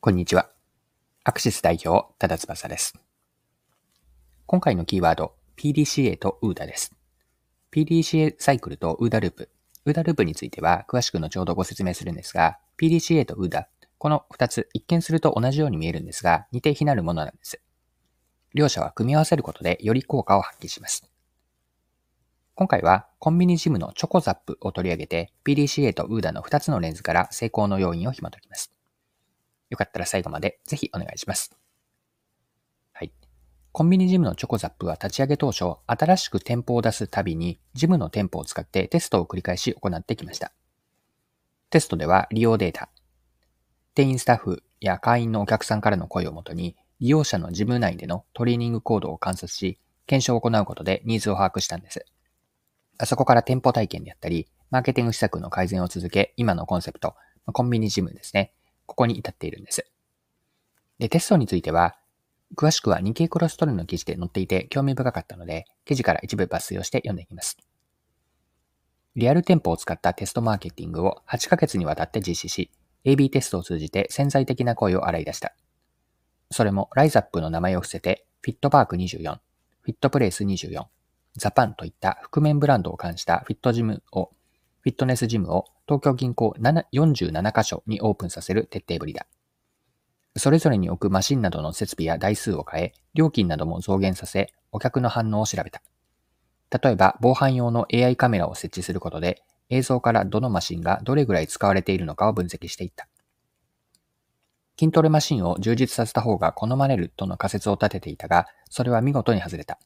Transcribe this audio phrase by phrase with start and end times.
[0.00, 0.48] こんにちは。
[1.24, 2.94] アクシス代表、ただ翼です。
[4.46, 6.94] 今回のキーワード、PDCA と UDA です。
[7.72, 9.50] PDCA サイクルと UDA ループ。
[9.86, 13.64] UDA ループについては詳しく後ほどご説明するんですが、PDCA と UDA、
[13.98, 17.60] この2つ、一見すると同じように見えるんですが、似て非なるものなんです。
[18.54, 21.10] 両者は組み合わせることでより効果を発揮します。
[22.54, 28.77] 今回はコンビニジムのチョコザップを取り上げて PDCA と UDA の2つのレンズから成功の要因を紐解きます。
[29.70, 31.56] よかったら最後までぜひお願いします。
[32.92, 33.12] はい。
[33.72, 40.52] コンビニジムのチョコザップは立ち上げ当初、新しく店舗を出すたびに、ジムの店舗を使ってテストを繰り返し行ってきました。
[41.70, 42.90] テストでは利用データ、
[43.94, 52.06] 店員スタッフや会員のお客さんからの声をもとに、利用者のジム内でのトレーニング行動を観察し、検証を行うことでニーズを把握したんです。
[53.04, 57.14] そこから店舗体験であったり、マーケティング施策の改善を続け、今のコンセプト、
[57.52, 58.52] コンビニジムですね。
[58.88, 59.86] ここに至っているんです。
[60.98, 61.96] で、テストについては、
[62.56, 67.58] 詳しくは日経クロストレの記事で載っていて興味深かったので、記事から一部抜粋をして読んでいきます。
[69.14, 72.70] リアル店舗を使ったテストマーケティングを8ヶ月にわたって実施し、
[73.04, 75.54] AB テストを通じて潜在的な声を洗い出した。
[76.50, 79.38] それもライザップの名前を伏せて、フィットパーク24、
[79.82, 80.86] フィットプレイス24、
[81.36, 84.30] ザパンといった覆面ブランドを冠したフィットジムを
[84.80, 89.26] フィットネスジムを東京銀行47カ所にオープンさせる徹底ぶりだ。
[90.36, 95.82] それぞれに置くマシンなどの設備や台数を変え、料金なども増減させ、お客の反応を調べた。
[96.82, 103.08] 例えば、防犯用の AI カメラを設置することで、映像からどのマシンがどれぐらい使われているのかを分析していった。
[104.78, 109.80] 筋トレマシンを充実させた方が好まれるとの仮説を立てていたが、それは見事に外れた。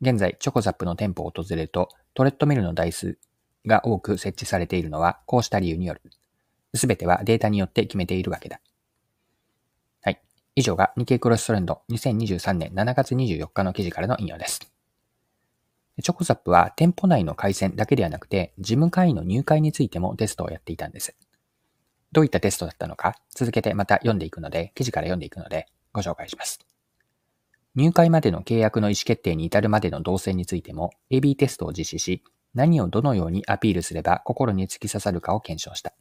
[0.00, 3.18] 現在、チョコザップの店舗を訪れると、トレッドミルの台数
[3.66, 6.02] が多く設置されているのは、こうした理由による。
[6.74, 8.60] すべてはデータによって決めているわけだ。
[10.02, 10.20] はい。
[10.56, 14.60] 以上が日経クロストレンド2023年7月24日の記事からの引用です。
[16.02, 21.14] チョコザップは店舗内の回線だけではなくて、事務会員の入会についてもテストをやっていたんです。
[22.12, 26.60] どういったテストだったのか、続けてまた読んでいくので、記事から読んでいくので、ご紹介します。
[27.74, 32.24] 入会までの契約の意思決定に至るまでの動線についても AB テストを実施し、
[32.54, 35.92] 何をどのようにアピールすれば心に突き刺さるかを検証した。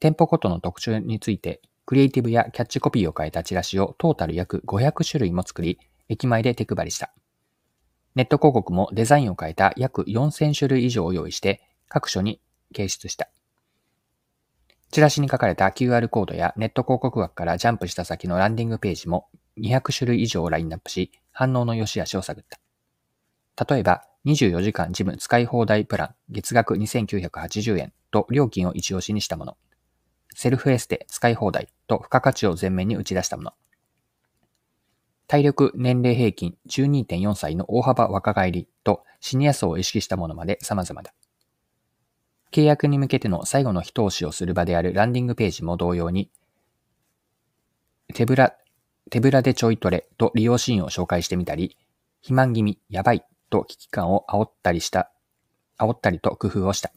[0.00, 7.12] 店舗ごとの特徴について、クリエイティブやキャッチコピーを変えたチラシをトータル約500種類も作り、駅前で手配りした。
[8.14, 12.40] ネット広告もデザインを変えた約4000種類以上を用意して各所に
[12.74, 13.28] 掲出した。
[14.90, 19.28] チラシに書かれた QR コードやネット広告枠からジャンプした先のランディングページも
[19.60, 22.44] 200種類以上をラインナップし、反応の良し悪しを探っ
[23.56, 23.66] た。
[23.72, 29.56] 例えば、24時間ジム使い放題プラン、月額2980円と料金を一押しにしたもの。
[30.34, 33.52] セルフエステ使い放題と付加価値を前面に打ち出したもの。
[35.28, 41.14] 体力年齢平均12.4歳の大幅若返りとシニア層を意識したものまで様々だ。
[42.52, 46.30] 契約に向けての最後の一押しをする場であるランディングページも同様に、
[48.14, 48.54] 手ぶら、
[49.10, 51.76] 手ぶらでちょいトレと利用シーンを紹介してみたり、
[52.20, 55.10] 肥満気味、やばいと危機感を煽ったりした、
[55.78, 56.92] 煽ったりと工夫をした。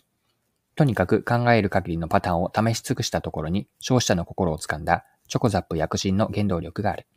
[0.75, 7.07] とにかく考える限りのパターンを試し尽くしたところに消費者の心をつかんだチョコザップ躍進の原動力がある。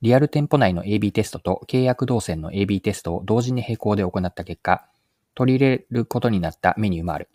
[0.00, 4.86] リアル店舗内の AB テストと契約動線の AB テストを同時に並行で行った結果、
[5.34, 7.28] 取り入れることになったメニューもある。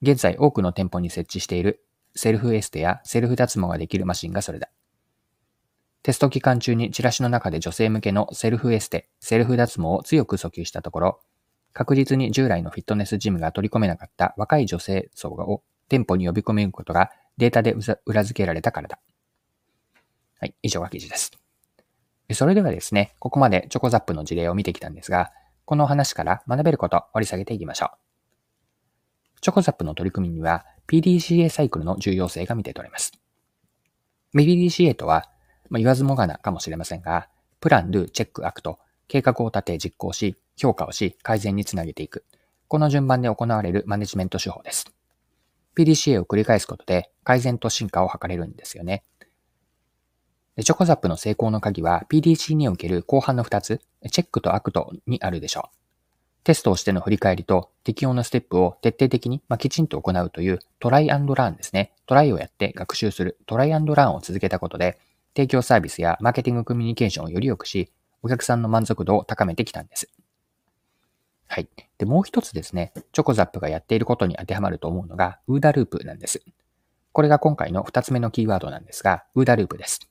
[0.00, 4.70] 現在多くの店舗に設置しているセルフエステやセルフ脱毛ができるマシンがそれだ。
[6.08, 11.20] テスト期間中にチラシの中で女性向けのセルフエステ、セルフ脱毛を強く訴求したところ、
[11.74, 17.76] 確実に従来のフィットネスジムが取り込めなかった若い女性層を店舗に呼び込めることがデータで
[18.06, 18.98] 裏付けられたからだ。
[20.40, 21.32] はい、以上が記事です。
[22.32, 25.30] それではですね、ここまでチョコザップの事例を見てきたんですが、
[25.66, 27.90] この話から学べることを掘り下げていきましょ
[29.36, 29.40] う。
[29.42, 33.12] チョコザップの取り組みには PDCA サイクルの重要性が見て取れます。
[34.34, 35.28] PDCA とは
[35.70, 37.28] まあ、言わずもがなかもしれませんが、
[37.60, 38.78] プラン、ルー、チェック、アクト、
[39.08, 42.24] 計画を立て実行し、評価をし、改善につなげていく。
[42.68, 44.86] この順番で行われるマネジメント手法です。
[45.74, 49.04] PDCA を繰り返すことで改善と進化を図れるんですよね。
[50.56, 53.80] でチョコザップの成功の鍵は PDC における後半の2つ、
[54.10, 55.78] チェックと act にあるでしょう。
[56.42, 61.92] テストをしての振り返りと適用のステップを徹底的に、まあ、きちんと行うという try and learn ですね。
[62.06, 64.98] トライをやって学習する try and learn を続けたことで、
[65.34, 67.92] 提供サービスやマーケティングコミュニケーションをより良くし、
[68.22, 70.08] お客さんの満足度を高めてきたんです。
[71.46, 71.68] はい。
[71.96, 76.42] で、もう一つですね、チョコザップがやっていることに当てはまると思うのが、 OODA ループなんです。
[77.12, 80.10] これが今回の二つ目のキーワードなんですが、ウーダループです。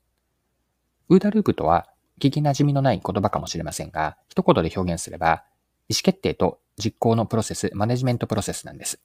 [1.10, 1.88] ウーダループとは、
[2.20, 5.44] 聞き馴染みのない言葉かもしれませんが、一言で表現すれば、
[5.88, 9.00] 意思決定と実行のプロセス、マネジメントプロセスなんです。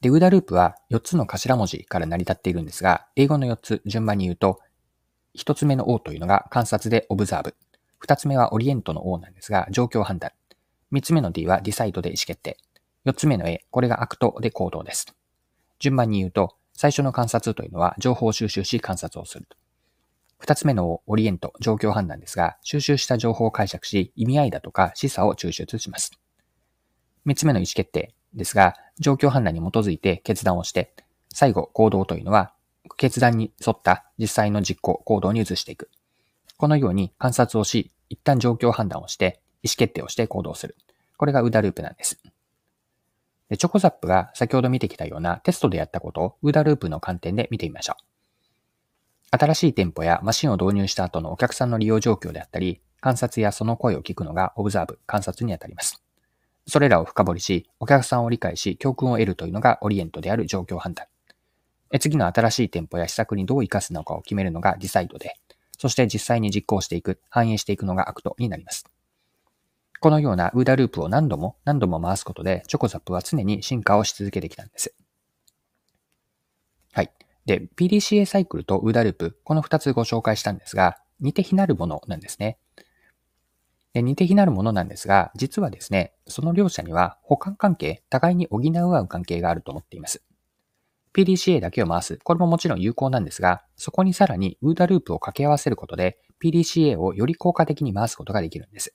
[0.00, 4.60] で、ウーダループは4つの頭文字から成り立っているんですが、英語の4つ順番に言うと、
[5.36, 7.54] 1つ目の O というのが観察でオブザーブ。
[8.06, 10.32] 2つ目はオリエントの O なんですが、状況判断。
[10.92, 12.56] 3つ目の D は decide で意思決定。
[13.04, 15.14] 4つ目の A、これが act で行動です。
[15.78, 19.46] 順番に言うと、最初の観察というのは情報を収集し観察をする。
[20.38, 26.12] 二つ目の O orient、状況判断ですが、収集した情報を解釈し、意味合いだとか示唆を抽出します。
[27.26, 30.94] 三つ目の意思決定ですが、状況判断に基づいて決断をして、
[31.32, 32.52] 最後、行動というのは、
[32.96, 35.90] 決断に沿った実際の実行、行動に移していく。
[36.56, 40.76] このように観察をし、一旦状況判断をして、意思決定をして行動する。
[41.16, 42.20] これがウダループなんです。
[43.48, 49.36] でチョコザップが先ほど見てきたようなテストでやったことをウダループの観点で見てみましょう。
[49.36, 56.02] 新しい店舗やマシンを導入した後のお客さんの利用状況であったり、観察やその声を聞くのがオブザーブ、観察にあたります。
[56.66, 61.06] それらを深掘りし、お客さんを理解し、教訓を得るというのがオリエントである状況判断。
[61.98, 65.36] 次の新しい店舗や施策にどう活かすのかを決めるのが decide で、
[65.78, 68.84] そして実際に実行していく、反映していくのが act になります。
[70.00, 74.94] このような OODA ループを何度も何度も回すことで、チョコザップは常に進化をし続けてきたんです。
[76.92, 77.10] はい。
[77.44, 82.58] で、PDCA サイクルと OODA ループ、この2つご紹介したんですが、似て非なるものなんですね。
[83.92, 90.22] で似て非なるものなんですが、実はですね、その両者には補完関係、互いに補い合う関係があると思っています。
[91.12, 92.18] PDCA だけを回す。
[92.22, 98.94] これももちろん有効なんですが、そこにさらにウーダループを掛け合わせることで、PDCA をより効果的に回すことができるんです。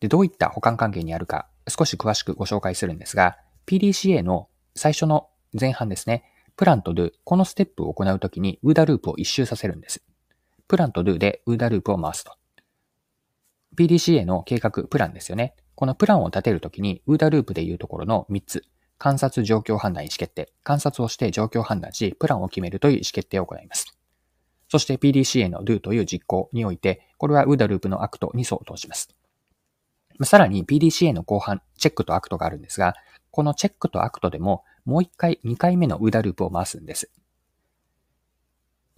[0.00, 5.28] で、どういった補完関係にあるか、少し詳しくご紹介するんですが、PDCA の最初の
[5.58, 6.24] 前半ですね。
[6.56, 10.04] プランと do、このステップを行うときに、ウーダループを一周させるんです。
[10.68, 12.32] プランと do でウーダループを回すと。
[13.78, 15.54] PDCA の計画、プランですよね。
[15.76, 18.64] このプランを立てるときに、ウーダループでいうところの3つ。
[18.98, 20.52] 観察、状況判断、意思決定。
[20.64, 23.96] 観察をして状況判断し、プランを決めるという意思決定を行います。
[24.68, 29.14] そして PDCA の do という実行において、これは OODA ループの act に相当します。
[30.24, 32.96] さらに PDCA の後半、チェックと act があるんですが、
[33.30, 37.12] このチェックと act でももう一回、二回目の OODA ループを回すんです。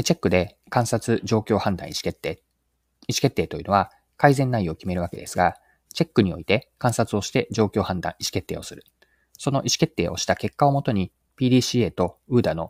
[0.02, 2.42] チェックで観察、状況判断、意思決定。
[3.06, 5.56] 意思決定というのは改善内容を決めるわけですが、
[5.94, 8.84] チェックにおいて観察をして状況判断、意思決定をする。
[9.38, 12.68] その意思決定をした結果をもとに PDCA と OODA の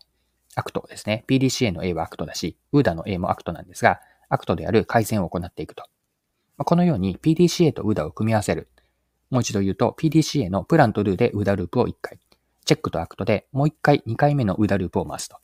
[0.54, 1.24] act ですね。
[1.26, 3.98] PDCA の A は act だし、 OODA の A も act なんですが、
[4.28, 5.82] act である改善を行っていくと。
[6.58, 8.68] このように PDCA と UDA を組み合わせる。
[9.30, 12.20] もう一度言うと PDCA のプランと Do で UDA ループを1回。
[12.64, 15.38] チェックと act でもう一回2回目の OODA ループを回すと。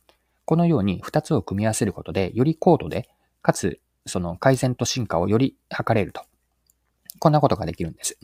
[0.45, 3.09] このように2つを組み合わせることで、より高度で、
[3.41, 6.21] かつ、その改善と進化をより図れると。
[7.19, 8.17] こんなことができるんです。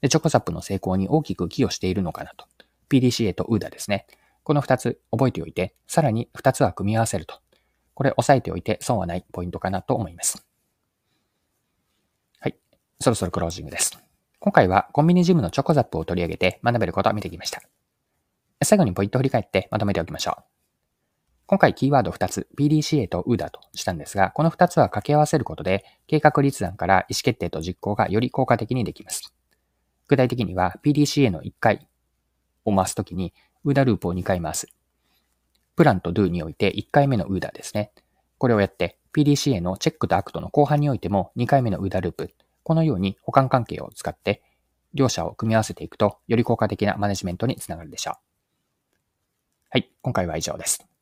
[0.00, 2.46] で、チョコザップの成功に大きく寄与しているのかなと。
[2.88, 4.06] PDCA と UDA ですね。
[4.42, 7.40] この2つ覚えておいて、さらに2つは組み合わせると。
[7.94, 10.44] これ押さえておいて損はないポイントかなと思います。
[12.38, 12.56] はい。
[12.98, 14.02] そろそろクロージングです。
[14.38, 17.60] 今回はコンビニジムのチョコザップを取り上げて学べることを見てきました。
[18.62, 20.59] 最後にポイントを振り返ってまとめておきましょう。
[21.50, 29.34] 今回キーワード2つ、PDCA と OODA としたんですが、この2つは掛け合わせることで、計画立案から意思決定と実行がより効果的にできます。
[30.06, 31.88] 具体的には、PDCA の1回
[32.64, 34.68] を回すときに、UDA ループを2回回す。
[35.74, 37.90] プランと Do において1回目の OODA ですね。
[38.38, 42.30] これをやって、PDCA のチェックと act の後半においても2回目の UDA ループ。
[42.62, 44.44] このように補完関係を使って、
[44.94, 48.14] 両者を組み合わせていくと、より効果的なマネジメントにつながるでしょう。
[49.70, 50.89] はい、今回は以上です。